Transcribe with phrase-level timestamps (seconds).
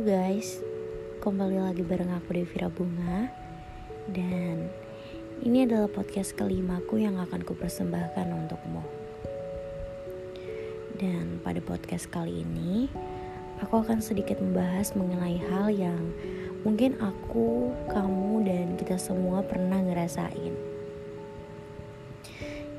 [0.00, 0.64] Guys,
[1.20, 3.28] kembali lagi bareng aku Devira Bunga
[4.08, 4.72] Dan
[5.44, 8.80] ini adalah podcast kelimaku yang akan kupersembahkan untukmu.
[10.96, 12.88] Dan pada podcast kali ini
[13.60, 16.16] Aku akan sedikit membahas mengenai hal yang
[16.64, 20.56] Mungkin aku, kamu, dan kita semua pernah ngerasain.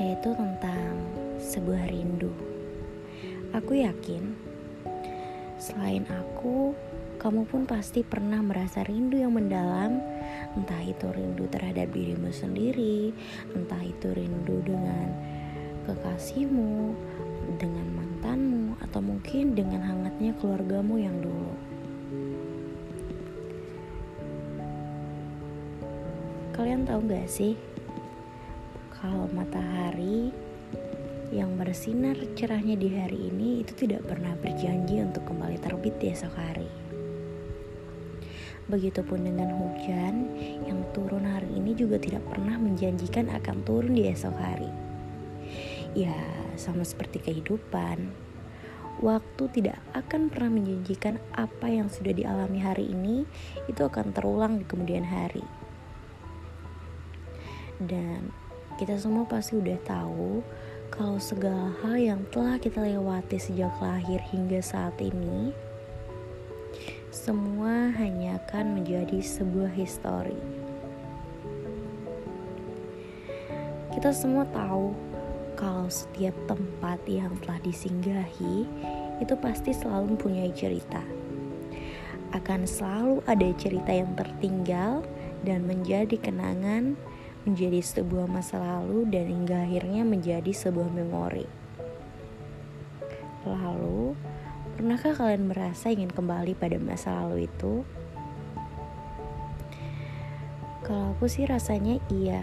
[0.00, 0.96] Yaitu tentang
[1.36, 2.32] sebuah rindu.
[3.52, 4.32] Aku yakin
[5.62, 6.74] Selain aku,
[7.22, 10.02] kamu pun pasti pernah merasa rindu yang mendalam,
[10.58, 13.14] entah itu rindu terhadap dirimu sendiri,
[13.54, 15.06] entah itu rindu dengan
[15.86, 16.98] kekasihmu,
[17.62, 21.54] dengan mantanmu, atau mungkin dengan hangatnya keluargamu yang dulu.
[26.58, 27.54] Kalian tahu gak sih,
[28.90, 30.34] kalau matahari
[31.30, 36.34] yang bersinar cerahnya di hari ini itu tidak pernah berjanji untuk kembali terbit di esok
[36.34, 36.81] hari.
[38.70, 40.30] Begitupun dengan hujan
[40.62, 44.70] yang turun hari ini juga tidak pernah menjanjikan akan turun di esok hari.
[45.98, 46.14] Ya,
[46.54, 48.12] sama seperti kehidupan.
[49.02, 53.26] Waktu tidak akan pernah menjanjikan apa yang sudah dialami hari ini
[53.66, 55.42] itu akan terulang di kemudian hari.
[57.82, 58.30] Dan
[58.78, 60.40] kita semua pasti udah tahu
[60.92, 65.50] kalau segala hal yang telah kita lewati sejak lahir hingga saat ini,
[67.12, 70.40] semua hanya akan menjadi sebuah histori.
[73.92, 74.96] Kita semua tahu
[75.52, 78.64] kalau setiap tempat yang telah disinggahi
[79.20, 81.04] itu pasti selalu mempunyai cerita.
[82.32, 85.04] Akan selalu ada cerita yang tertinggal
[85.44, 86.96] dan menjadi kenangan
[87.44, 91.44] menjadi sebuah masa lalu dan hingga akhirnya menjadi sebuah memori.
[93.44, 94.16] Lalu,
[94.74, 97.84] pernahkah kalian merasa ingin kembali pada masa lalu itu?
[100.82, 102.42] Kalau aku sih rasanya iya,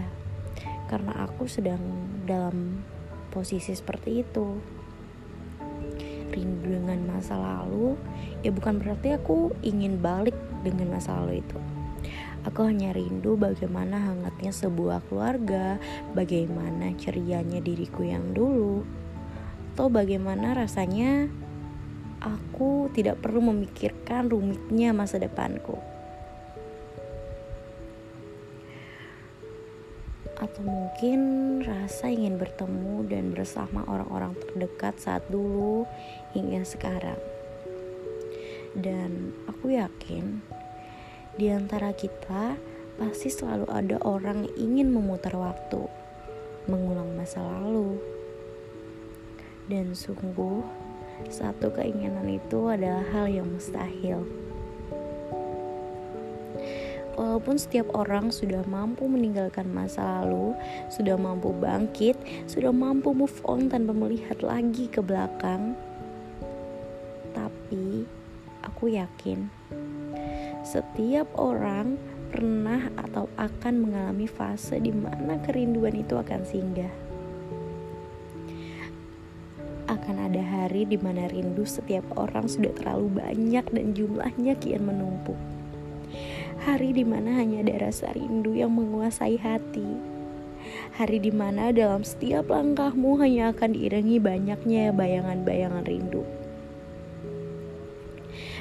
[0.88, 1.82] karena aku sedang
[2.24, 2.82] dalam
[3.34, 4.58] posisi seperti itu.
[6.30, 7.98] Rindu dengan masa lalu,
[8.40, 11.58] ya bukan berarti aku ingin balik dengan masa lalu itu
[12.48, 15.76] Aku hanya rindu bagaimana hangatnya sebuah keluarga,
[16.16, 18.80] bagaimana cerianya diriku yang dulu,
[19.76, 21.28] atau bagaimana rasanya
[22.20, 25.80] aku tidak perlu memikirkan rumitnya masa depanku.
[30.40, 31.20] Atau mungkin
[31.60, 35.84] rasa ingin bertemu dan bersama orang-orang terdekat saat dulu
[36.32, 37.20] hingga sekarang.
[38.72, 40.40] Dan aku yakin
[41.36, 42.56] di antara kita
[42.96, 45.88] pasti selalu ada orang yang ingin memutar waktu,
[46.68, 47.96] mengulang masa lalu.
[49.68, 50.89] Dan sungguh,
[51.28, 54.24] satu keinginan itu adalah hal yang mustahil.
[57.20, 60.56] Walaupun setiap orang sudah mampu meninggalkan masa lalu,
[60.88, 62.16] sudah mampu bangkit,
[62.48, 65.76] sudah mampu move on tanpa melihat lagi ke belakang,
[67.36, 68.08] tapi
[68.64, 69.52] aku yakin
[70.60, 71.96] setiap orang
[72.30, 77.09] pernah atau akan mengalami fase di mana kerinduan itu akan singgah.
[80.00, 85.36] Akan ada hari di mana rindu setiap orang sudah terlalu banyak dan jumlahnya kian menumpuk.
[86.64, 90.00] Hari di mana hanya ada rasa rindu yang menguasai hati.
[90.96, 96.24] Hari di mana dalam setiap langkahmu hanya akan diiringi banyaknya bayangan-bayangan rindu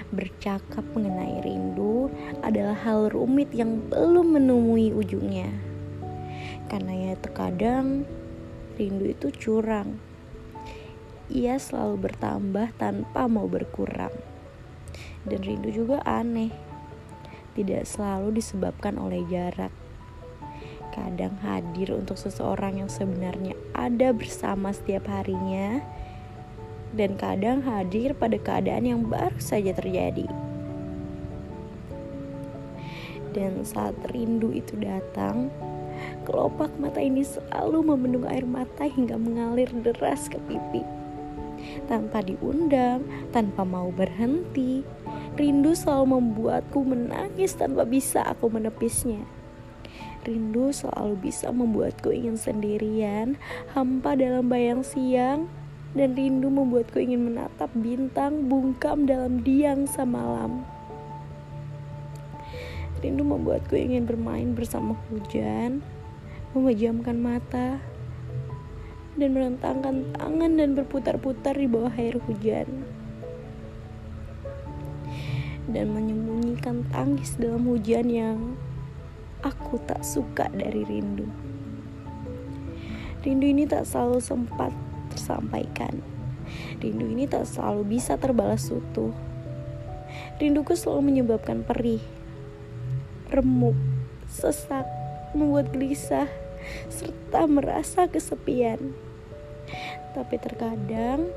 [0.10, 2.10] bercakap mengenai rindu
[2.42, 5.50] adalah hal rumit yang belum menemui ujungnya.
[6.70, 8.06] Karena ya terkadang
[8.78, 10.09] rindu itu curang.
[11.30, 14.14] Ia selalu bertambah tanpa mau berkurang.
[15.30, 16.50] Dan rindu juga aneh.
[17.54, 19.70] Tidak selalu disebabkan oleh jarak.
[20.90, 25.86] Kadang hadir untuk seseorang yang sebenarnya ada bersama setiap harinya,
[26.98, 30.26] dan kadang hadir pada keadaan yang baru saja terjadi.
[33.38, 35.54] Dan saat rindu itu datang,
[36.26, 40.99] kelopak mata ini selalu membendung air mata hingga mengalir deras ke pipi.
[41.88, 43.04] Tanpa diundang,
[43.34, 44.86] tanpa mau berhenti,
[45.40, 49.24] rindu selalu membuatku menangis tanpa bisa aku menepisnya.
[50.28, 53.40] Rindu selalu bisa membuatku ingin sendirian,
[53.72, 55.48] hampa dalam bayang siang,
[55.96, 60.62] dan rindu membuatku ingin menatap bintang bungkam dalam diang semalam.
[63.00, 65.80] Rindu membuatku ingin bermain bersama hujan,
[66.52, 67.80] memejamkan mata,
[69.20, 72.68] dan merentangkan tangan dan berputar-putar di bawah air hujan.
[75.70, 78.58] dan menyembunyikan tangis dalam hujan yang
[79.46, 81.30] aku tak suka dari rindu.
[83.22, 84.74] Rindu ini tak selalu sempat
[85.14, 86.02] tersampaikan.
[86.82, 89.14] Rindu ini tak selalu bisa terbalas utuh.
[90.42, 92.02] Rinduku selalu menyebabkan perih,
[93.30, 93.78] remuk,
[94.26, 94.88] sesak,
[95.38, 96.26] membuat gelisah,
[96.90, 98.98] serta merasa kesepian.
[100.14, 101.30] Tapi terkadang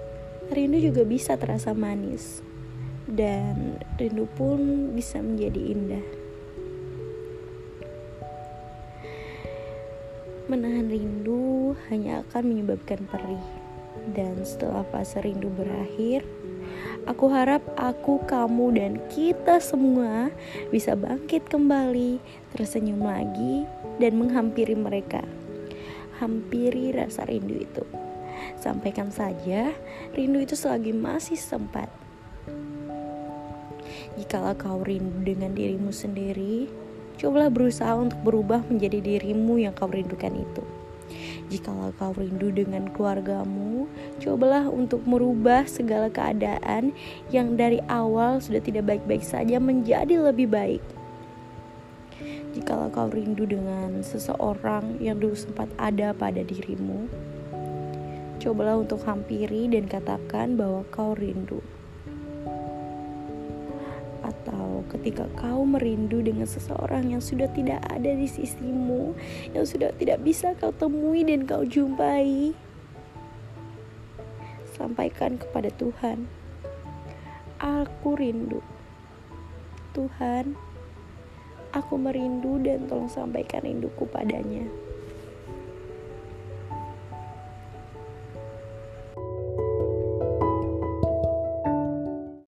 [0.49, 2.41] rindu juga bisa terasa manis,
[3.09, 6.07] dan rindu pun bisa menjadi indah.
[10.51, 13.47] Menahan rindu hanya akan menyebabkan perih,
[14.13, 16.27] dan setelah fase rindu berakhir,
[17.03, 20.31] Aku harap aku, kamu, dan kita semua
[20.71, 22.23] bisa bangkit kembali,
[22.55, 23.67] tersenyum lagi,
[23.99, 25.27] dan menghampiri mereka.
[26.23, 27.83] Hampiri rasa rindu itu.
[28.63, 29.75] Sampaikan saja,
[30.15, 31.91] rindu itu selagi masih sempat.
[34.15, 36.71] Jikalau kau rindu dengan dirimu sendiri,
[37.19, 40.63] cobalah berusaha untuk berubah menjadi dirimu yang kau rindukan itu.
[41.51, 43.91] Jikalau kau rindu dengan keluargamu,
[44.23, 46.95] cobalah untuk merubah segala keadaan
[47.35, 50.83] yang dari awal sudah tidak baik-baik saja menjadi lebih baik.
[52.55, 57.11] Jikalau kau rindu dengan seseorang yang dulu sempat ada pada dirimu,
[58.43, 61.63] cobalah untuk hampiri dan katakan bahwa kau rindu
[64.27, 69.15] atau ketika kau merindu dengan seseorang yang sudah tidak ada di sisimu,
[69.55, 72.55] yang sudah tidak bisa kau temui dan kau jumpai,
[74.75, 76.27] sampaikan kepada Tuhan,
[77.63, 78.59] "Aku rindu,
[79.95, 80.59] Tuhan."
[81.73, 84.92] Aku merindu dan tolong sampaikan rinduku padanya.